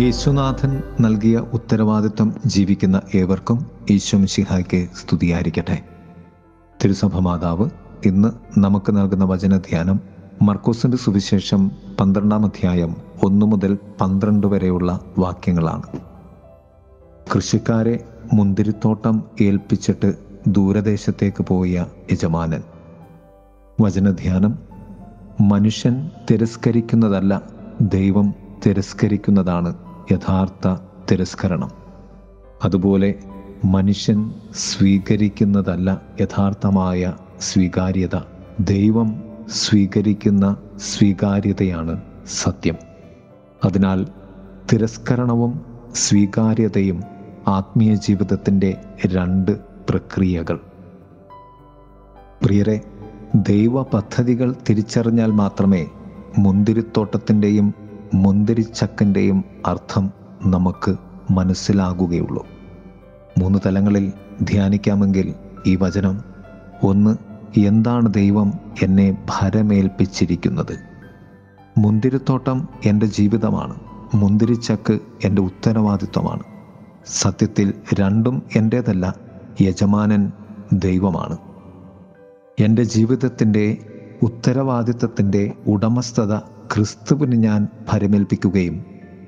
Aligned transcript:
യേശുനാഥൻ 0.00 0.82
നൽകിയ 1.00 1.38
ഉത്തരവാദിത്വം 1.38 2.34
ജീവിക്കുന്ന 2.46 3.02
ഏവർക്കും 3.14 3.66
ഈശോ 3.90 4.18
മിശിഹായ്ക്ക് 4.18 4.88
സ്തുതിയായിരിക്കട്ടെ. 4.96 5.82
തിരുസഭ 6.84 7.18
മാതാവ് 7.18 7.70
ഇന്ന് 8.06 8.60
നമുക്ക് 8.60 8.96
നൽകുന്ന 8.96 9.24
വചനധ്യാനം 9.24 10.00
മർക്കോസിന്റെ 10.42 10.96
സുവിശേഷം 10.96 11.70
പന്ത്രണ്ടാം 12.00 12.44
അധ്യായം 12.44 12.96
ഒന്നു 13.24 13.46
മുതൽ 13.46 13.78
പന്ത്രണ്ട് 14.00 14.46
വരെയുള്ള 14.46 15.00
വാക്യങ്ങളാണ്. 15.18 15.82
കൃഷിക്കാരെ 17.34 18.04
മുന്തിരിത്തോട്ടം 18.32 19.22
ഏൽപ്പിച്ചിട്ട് 19.40 20.14
ദൂരദേശത്തേക്ക് 20.48 21.44
പോയ 21.44 21.84
യജമാനൻ. 22.12 22.62
വചനധ്യാനം 23.80 24.58
മനുഷ്യൻ 25.40 26.10
തിരസ്കരിക്കുന്നതല്ല 26.30 27.42
ദൈവം 27.80 28.34
തിരസ്കരിക്കുന്നതാണ്. 28.66 29.87
യഥാർത്ഥ 30.12 30.80
തിരസ്കരണം. 31.10 31.70
അതുപോലെ 32.64 33.14
മനുഷ്യൻ 33.64 34.32
സ്വീകരിക്കുന്നതല്ല 34.54 36.02
യഥാർത്ഥമായ 36.20 37.14
സ്വീകാര്യത. 37.40 38.20
ദൈവം 38.60 39.22
സ്വീകരിക്കുന്ന 39.48 40.56
സ്വീകാര്യതയാണ് 40.76 42.00
സത്യം. 42.26 42.74
അതിനാൽ 43.64 44.06
തിരസ്കരണവും 44.72 45.64
സ്വീകാര്യതയും 45.94 47.02
ആത്മീയ 47.48 47.94
ജീവിതത്തിന്റെ 47.94 48.80
രണ്ട് 49.06 49.58
പ്രക്രിയകൾ. 49.90 50.60
പ്രിയരെ 52.44 52.80
ദൈവ 53.34 53.82
പദ്ധതികൾ 53.82 54.54
തിരിച്ചറിഞ്ഞാൽ 54.70 55.30
മാത്രമേ 55.30 55.86
മുന്തിരിത്തോട്ടത്തിന്റെയും 56.38 57.87
മുന്തിരിച്ചക്കന്റെയും 58.14 59.44
അർത്ഥം 59.66 60.12
നമുക്ക് 60.42 60.96
മനസ്സിലാകുകയുള്ളൂ. 61.30 62.46
മൂന്ന് 63.38 63.58
തലങ്ങളിൽ 63.66 64.12
ധ്യാനിക്കാമെങ്കിൽ 64.42 65.34
ഈ 65.66 65.76
വചനം 65.76 66.24
ഒന്ന് 66.82 67.16
എന്താണ് 67.58 68.14
ദൈവം 68.14 68.52
എന്നെ 68.82 69.18
ഭരമേൽപ്പിച്ചിരിക്കുന്നത്? 69.30 70.78
മുന്തിരിത്തോട്ടം 71.78 72.68
എന്റെ 72.86 73.06
ജീവിതമാണ് 73.06 73.74
മുന്തിരിച്ചക്ക് 74.14 74.98
എന്റെ 75.24 75.42
ഉത്തരവാദിത്വമാണ്. 75.42 76.42
സത്യത്തിൽ 77.06 77.74
രണ്ടും 78.00 78.42
എന്റേതല്ല 78.56 79.14
യജമാനൻ 79.60 80.32
ദൈവമാണ്. 80.72 81.38
എന്റെ 82.60 82.82
ജീവിതത്തിന്റെ 82.82 83.76
ഉത്തരവാദിത്തത്തിന്റെ 84.22 85.52
ഉടമസ്ഥത 85.66 86.34
ക്രിസ്തുവിന് 86.74 87.42
ഞാൻ 87.42 87.68
ഭരമേൽപ്പിക്കുകയും 87.92 88.84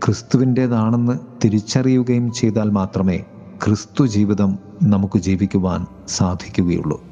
ക്രിസ്തുവിന്റേതാണെന്ന് 0.07 1.19
തിരിച്ചറിയുകയും 1.45 2.33
ചെയ്താൽ 2.33 2.71
മാത്രമേ 2.71 3.25
ക്രിസ്തു 3.65 4.07
ജീവിതം 4.07 4.59
നമുക്ക് 4.83 5.19
ജീവിക്കുവാൻ 5.19 5.87
സാധിക്കുകയുള്ളൂ. 6.09 7.03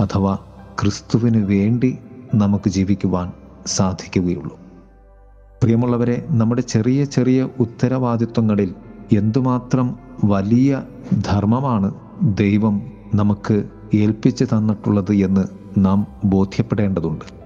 അഥവാ 0.00 0.38
ക്രിസ്തുവിന് 0.80 1.44
വേണ്ടി 1.44 1.98
നമുക്ക് 2.34 2.68
ജീവിക്കുവാൻ 2.70 3.32
സാധിക്കുകയുള്ളൂ. 3.66 4.58
പ്രിയമുള്ളവരെ 5.62 6.26
നമ്മുടെ 6.30 6.62
ചെറിയ 6.62 7.04
ചെറിയ 7.04 7.48
ഉത്തരവാദിത്വങ്ങളിൽ 7.58 8.74
എന്തുമാത്രം 9.16 9.98
വലിയ 10.24 10.82
ധർമ്മമാണ് 11.24 11.94
ദൈവം 12.22 12.82
നമുക്ക് 13.14 13.64
ഏൽപ്പിച്ചു 13.94 14.44
തന്നിട്ടുള്ളത് 14.44 15.12
എന്ന് 15.12 15.44
നാം 15.78 16.06
ബോധ്യപ്പെടേണ്ടതുണ്ട്. 16.24 17.37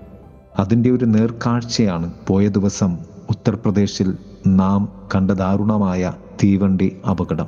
അതിന്റെ 0.59 0.91
ഒരു 0.91 1.05
നേർക്കാഴ്ചയാണ് 1.05 2.13
പോയ 2.29 2.49
ദിവസം 2.49 2.99
ഉത്തർപ്രദേശിൽ 3.31 4.17
നാം 4.47 4.89
കണ്ട 5.15 5.31
ദാരുണമായ 5.31 6.13
തീവണ്ടി 6.45 6.97
അപകടം. 7.11 7.47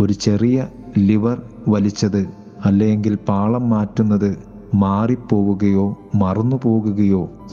ഒരു 0.00 0.12
ചെറിയ 0.12 0.66
ലിവർ 0.98 1.42
വലിച്ചത് 1.68 2.26
അല്ലെങ്കിൽ 2.64 3.14
പാളം 3.16 3.70
മാറ്റുന്നത് 3.70 4.38
മാറിപ്പോവുകയോ 4.74 5.98
മറന്നു 6.14 6.56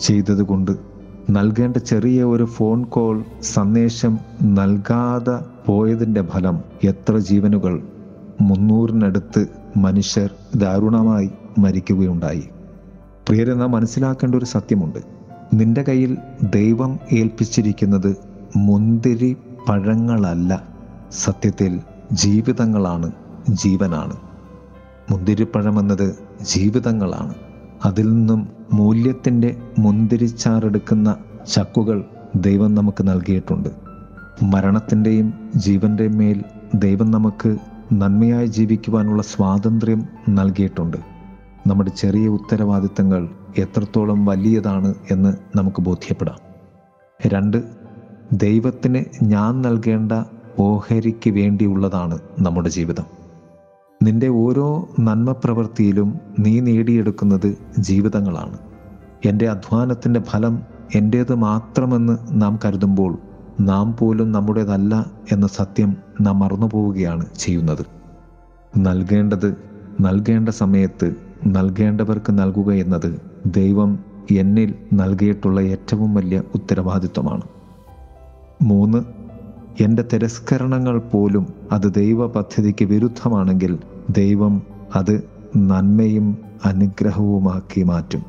ചെയ്തതുകൊണ്ട് 0.02 0.72
നൽകേണ്ട 1.30 1.78
ചെറിയ 1.78 2.24
ഒരു 2.24 2.46
ഫോൺ 2.46 2.84
കോൾ 2.84 3.24
സന്ദേശം 3.42 4.19
നൽകാതെ 4.42 5.40
പോയതിന്റെ 5.66 6.22
ഫലം 6.22 6.62
എത്ര 6.84 7.18
ജീവനുകൾ. 7.18 7.84
മുന്നൂറിനടുത്ത് 8.42 9.48
മനുഷ്യർ 9.78 10.30
ദാരുണമായി 10.56 11.30
മരിക്കുകയുണ്ടായി. 11.58 12.44
പ്രിയരെ 13.28 13.54
നാം 13.54 13.72
മനസ്സിലാക്കേണ്ട 13.72 14.36
ഒരു 14.36 14.46
സത്യമുണ്ട്. 14.46 15.00
നിന്റെ 15.54 15.82
കയ്യിൽ 15.82 16.18
ദൈവം 16.56 17.00
ഏൽപ്പിച്ചിരിക്കുന്നത് 17.12 18.18
മുന്തിരി 18.58 19.38
പഴങ്ങളല്ല. 19.70 20.64
സത്യത്തിൽ 21.12 21.82
ജീവിതങ്ങളാണ് 22.12 23.12
ജീവനാണ്. 23.50 24.18
മുന്തിരിപ്പഴം 25.12 25.80
എന്നത് 25.80 26.16
ജീവിതങ്ങളാണ്. 26.42 27.34
അതിൽ 27.86 28.14
നിന്നും 28.14 28.48
മൂല്യത്തിന്റെ 28.74 29.56
മുന്തിരിച്ചാറെടുക്കുന്ന 29.80 31.16
ചക്കുകൾ 31.54 32.04
ദൈവം 32.36 32.76
നമുക്ക് 32.76 33.08
നൽകിയിട്ടുണ്ട്. 33.08 33.70
മരണത്തിന്റെയും 34.44 35.34
ജീവന്റെയും 35.56 36.18
മേൽ 36.18 36.44
ദൈവം 36.76 37.12
നമുക്ക് 37.12 37.58
നന്മയായി 37.94 38.46
ജീവിക്കുവാനുള്ള 38.46 39.22
സ്വാതന്ത്ര്യം 39.22 40.04
നൽകിയിട്ടുണ്ട്. 40.30 41.12
നമ്മുടെ 41.68 41.90
ചെറിയ 41.90 42.28
ഉത്തരവാദിത്തങ്ങൾ 42.28 43.29
എത്രത്തോളം 43.57 44.25
വലിയതാണ് 44.25 44.94
എന്ന് 45.12 45.57
നമുക്ക് 45.57 45.81
ബോധ്യപ്പെടാം. 45.81 46.38
രണ്ട് 47.28 47.63
ദൈവത്തിന് 48.34 49.03
ഞാൻ 49.24 49.62
നൽകേണ്ട 49.62 50.12
ഓഹരിക്ക് 50.59 51.29
വേണ്ടിയുള്ളതാണ് 51.29 52.19
നമ്മുടെ 52.40 52.69
ജീവിതം. 52.69 53.03
നിന്റെ 54.03 54.28
ഓരോ 54.28 54.90
നന്മ 55.00 55.31
പ്രവൃത്തിയിലും 55.31 56.19
നീ 56.40 56.59
നേടിയെടുക്കുന്നത് 56.59 57.57
ജീവിതങ്ങളാണ്. 57.80 58.57
എന്റെ 59.25 59.47
അധ്വാനത്തിന്റെ 59.47 60.19
ഫലം 60.19 60.59
എന്റേത് 60.95 61.35
മാത്രമെന്ന് 61.35 62.18
നാം 62.31 62.59
കരുതുമ്പോൾ 62.66 63.18
നാം 63.62 63.95
പോലും 64.00 64.31
നമ്മുടേതല്ല 64.31 65.12
എന്ന 65.31 65.47
സത്യം 65.47 65.97
നാം 66.22 66.40
മറന്നുപോവുകയാണ് 66.40 67.25
ചെയ്യുന്നത്. 67.40 67.85
നൽകേണ്ടത് 68.78 69.57
നൽകേണ്ട 70.01 70.50
സമയത്ത് 70.50 71.33
നൽകേണ്ടവർക്ക് 71.48 72.31
നൽകുക 72.31 72.72
എന്നത് 72.72 73.22
ദൈവം 73.46 74.00
എന്നിൽ 74.31 74.74
നൽകിയിട്ടുള്ള 74.94 75.59
ഏറ്റവും 75.59 76.14
വലിയ 76.14 76.42
ഉത്തരവാദിത്വമാണ്. 76.56 77.42
മൂന്ന് 78.62 79.04
എന്റെ 79.84 80.06
തിരസ്കരണങ്ങൾ 80.14 81.00
പോലും 81.00 81.48
അത് 81.72 81.94
ദൈവ 81.94 82.28
പദ്ധതിക്ക് 82.28 82.86
വിരുദ്ധമാണെങ്കിൽ 82.86 83.80
ദൈവം 84.09 84.62
അത് 84.96 85.24
നന്മയും 85.58 86.38
അനുഗ്രഹവുമാക്കി 86.66 87.84
മാറ്റും. 87.84 88.22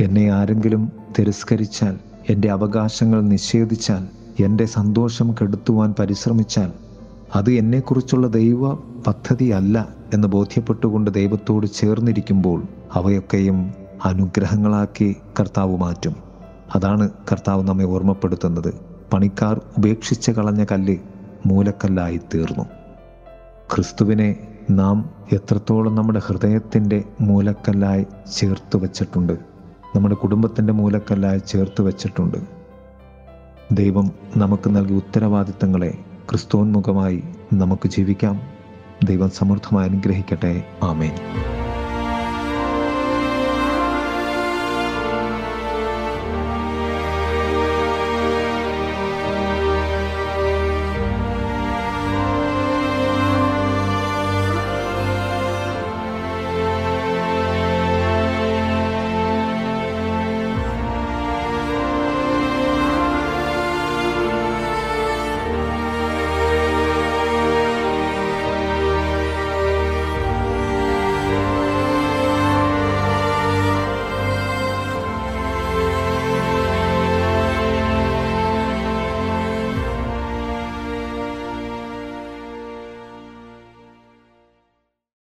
എന്നെ 0.00 0.28
ആരെങ്കിലും 0.28 0.92
തിരസ്കരിച്ചാൽ 1.18 1.98
എന്റെ 2.30 2.50
അവകാശങ്ങൾ 2.50 3.20
നിഷേധിച്ചാൽ 3.20 4.06
എന്റെ 4.42 4.64
സന്തോഷം 4.64 5.32
കെടുത്തുവാൻ 5.32 5.94
പരിശ്രമിച്ചാൽ 5.98 6.70
അത് 7.34 7.50
എന്നെക്കുറിച്ചുള്ള 7.50 8.26
ദൈവ 8.26 8.74
പദ്ധതിയല്ല 8.74 9.95
എന്ന് 10.14 10.28
ബോധ്യപ്പെട്ടുകൊണ്ട് 10.28 11.10
ദൈവത്തോട് 11.10 11.66
ചേർന്നിരിക്കുമ്പോൾ 11.66 12.62
അവയൊക്കെയും 12.92 13.74
അനുഗ്രഹങ്ങളാക്കി 14.04 15.16
കർത്താവ് 15.40 15.76
മാറ്റും. 15.76 16.16
അതാണ് 16.74 17.10
കർത്താവ് 17.32 17.68
നമ്മെ 17.68 17.84
ഓർമ്മപ്പെടുത്തുന്നത്. 17.84 18.74
പണിക്കാർ 19.12 19.60
ഉപേക്ഷിച്ച് 19.78 20.30
കളഞ്ഞ 20.30 20.64
കല്ല് 20.72 20.96
മൂലക്കല്ലായി 21.46 22.20
തീർന്നു. 22.34 22.64
ക്രിസ്തുവിനെ 23.74 24.48
നാം 24.70 25.10
എത്രത്തോളം 25.32 25.94
നമ്മുടെ 25.94 26.20
ഹൃദയത്തിന്റെ 26.26 27.04
മൂലക്കല്ലായി 27.20 28.06
ചേർത്ത് 28.34 28.76
വച്ചിട്ടുണ്ട്. 28.76 29.32
നമ്മുടെ 29.96 30.14
കുടുംബത്തിന്റെ 30.14 30.72
മൂലക്കല്ലായി 30.72 31.38
ചേർത്ത് 31.38 31.82
വച്ചിട്ടുണ്ട്. 31.82 32.38
ദൈവം 33.72 34.10
നമുക്ക് 34.36 34.76
നൽകിയ 34.76 34.96
ഉത്തരവാദിത്തങ്ങളെ 34.96 35.98
ക്രിസ്തോന്മുഖമായി 36.30 37.22
നമുക്ക് 37.54 37.88
ജീവിക്കാം. 37.88 38.55
ദൈവം 39.04 39.30
സമൃദ്ധമായി 39.30 39.88
അനുഗ്രഹിക്കട്ടെ. 39.88 40.62
ആമേൻ. 40.82 41.12